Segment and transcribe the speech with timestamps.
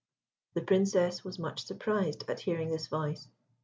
[0.55, 3.27] The Princess was much surprised at hearing this voice.